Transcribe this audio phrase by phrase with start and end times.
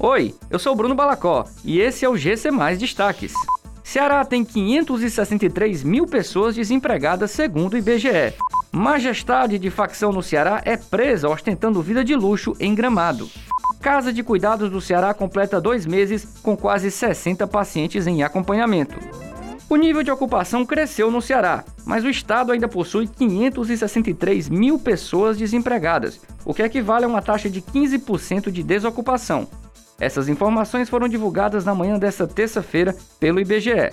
[0.00, 3.32] Oi, eu sou Bruno Balacó e esse é o GC Mais Destaques.
[3.82, 8.34] Ceará tem 563 mil pessoas desempregadas, segundo o IBGE.
[8.72, 13.30] Majestade de facção no Ceará é presa ostentando vida de luxo em Gramado.
[13.80, 18.98] Casa de Cuidados do Ceará completa dois meses com quase 60 pacientes em acompanhamento.
[19.70, 25.38] O nível de ocupação cresceu no Ceará, mas o estado ainda possui 563 mil pessoas
[25.38, 29.48] desempregadas, o que equivale a uma taxa de 15% de desocupação.
[29.98, 33.92] Essas informações foram divulgadas na manhã desta terça-feira pelo IBGE.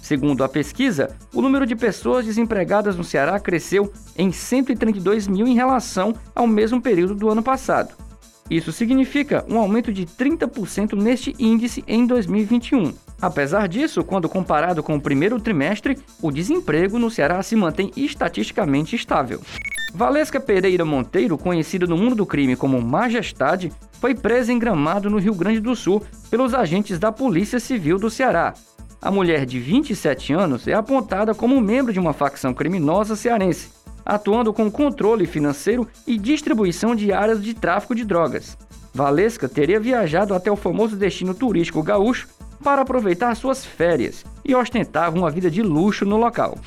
[0.00, 5.54] Segundo a pesquisa, o número de pessoas desempregadas no Ceará cresceu em 132 mil em
[5.54, 7.94] relação ao mesmo período do ano passado.
[8.50, 12.92] Isso significa um aumento de 30% neste índice em 2021.
[13.22, 18.96] Apesar disso, quando comparado com o primeiro trimestre, o desemprego no Ceará se mantém estatisticamente
[18.96, 19.40] estável.
[19.92, 25.18] Valesca Pereira Monteiro, conhecida no mundo do crime como Majestade, foi presa em Gramado, no
[25.18, 28.54] Rio Grande do Sul, pelos agentes da Polícia Civil do Ceará.
[29.02, 33.70] A mulher de 27 anos é apontada como membro de uma facção criminosa cearense,
[34.04, 38.56] atuando com controle financeiro e distribuição de áreas de tráfico de drogas.
[38.94, 42.28] Valesca teria viajado até o famoso destino turístico gaúcho
[42.62, 46.58] para aproveitar suas férias e ostentava uma vida de luxo no local.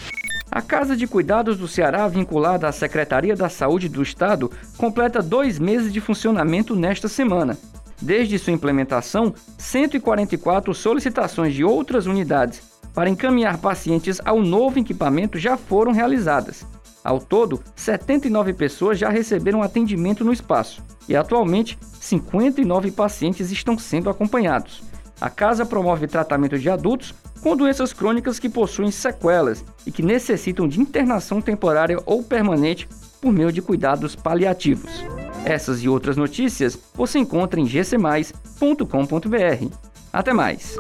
[0.56, 5.58] A Casa de Cuidados do Ceará, vinculada à Secretaria da Saúde do Estado, completa dois
[5.58, 7.58] meses de funcionamento nesta semana.
[8.00, 12.62] Desde sua implementação, 144 solicitações de outras unidades
[12.94, 16.64] para encaminhar pacientes ao novo equipamento já foram realizadas.
[17.04, 24.08] Ao todo, 79 pessoas já receberam atendimento no espaço e atualmente 59 pacientes estão sendo
[24.08, 24.84] acompanhados.
[25.20, 27.12] A casa promove tratamento de adultos
[27.44, 32.88] com doenças crônicas que possuem sequelas e que necessitam de internação temporária ou permanente
[33.22, 35.04] por meio de cuidados paliativos.
[35.44, 39.68] Essas e outras notícias você encontra em gcmais.com.br.
[40.14, 40.78] Até mais!